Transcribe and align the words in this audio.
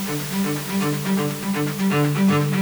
Thank 0.00 0.22
you. 2.52 2.57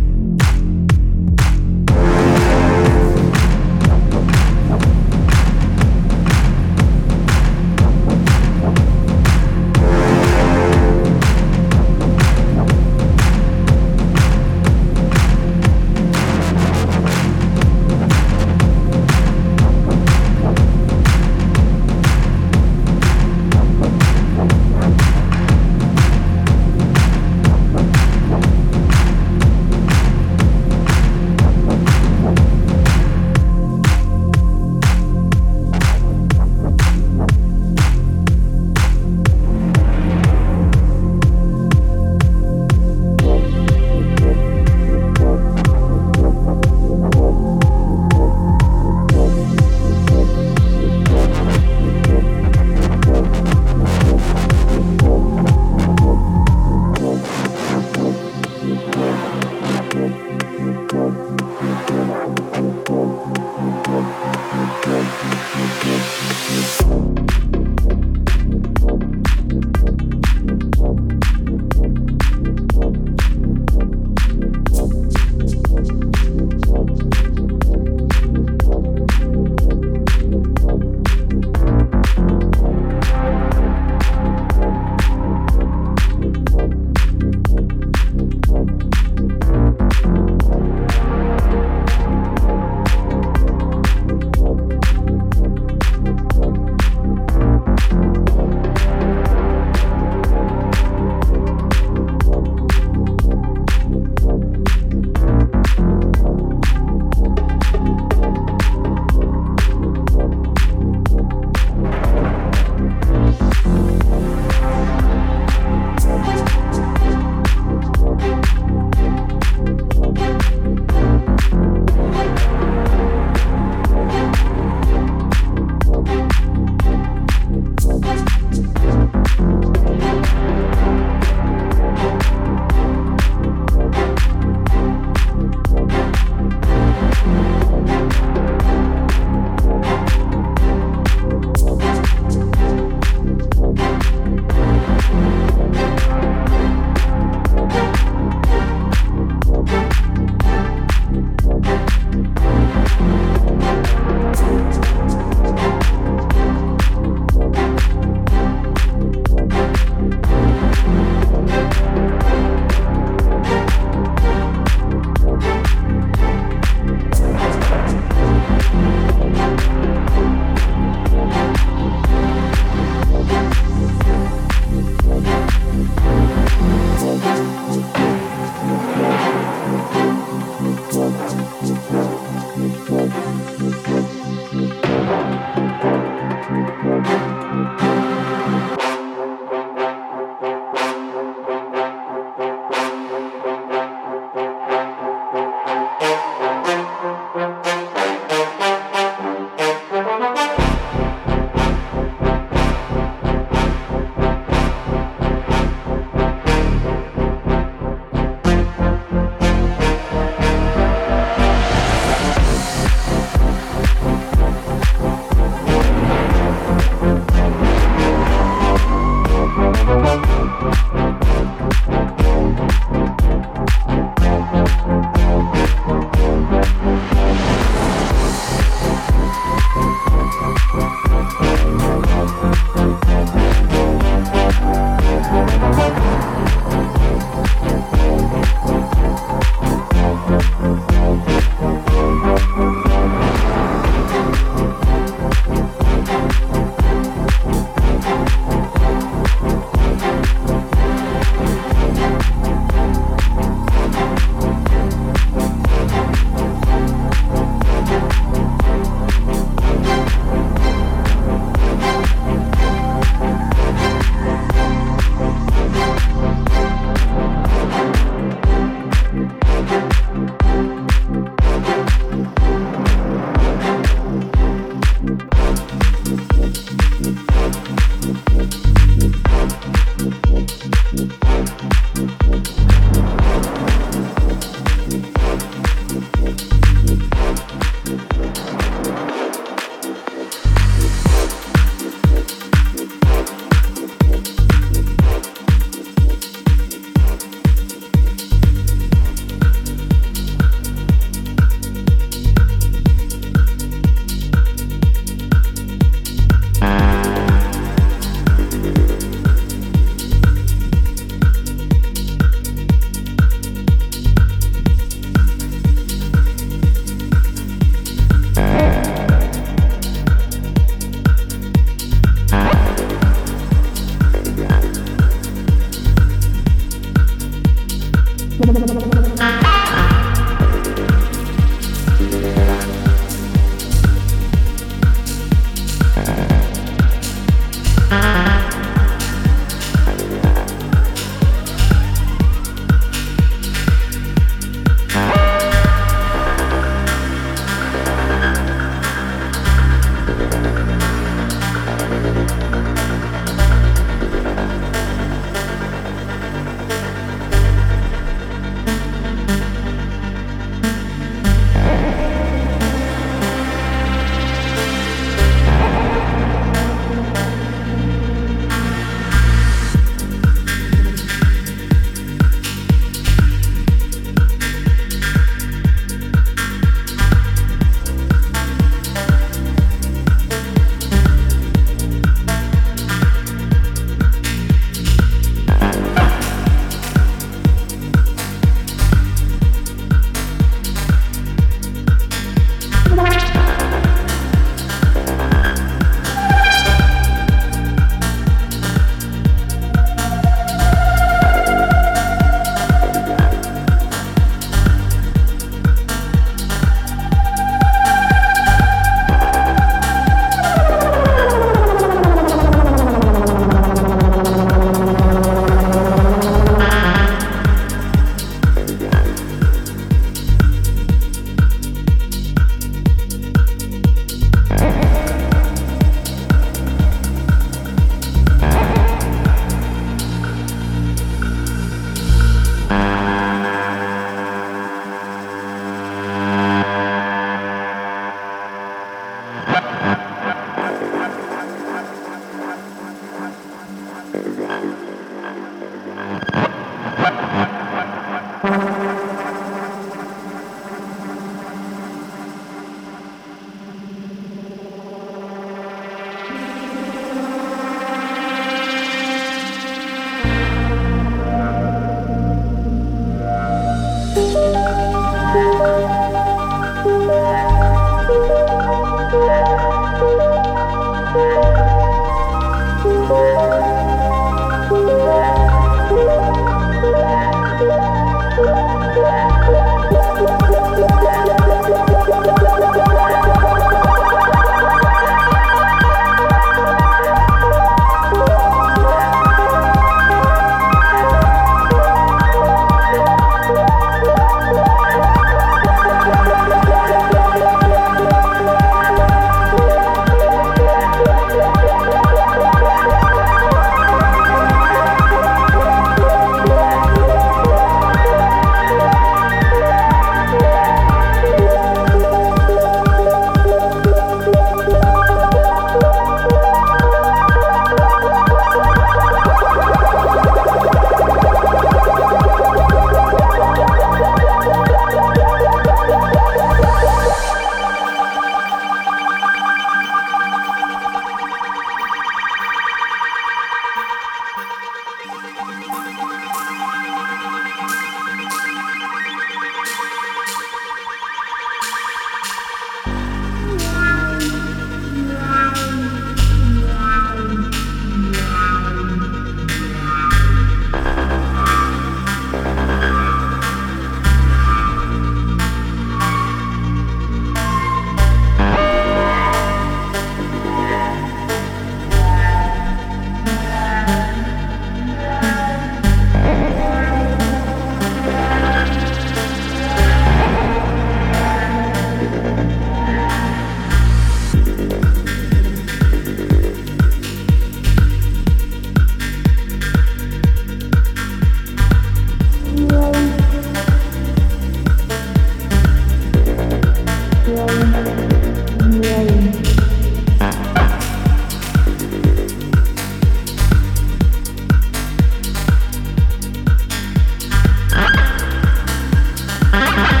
Ha 599.51 599.59
ha 599.59 599.83
ha! 599.83 600.00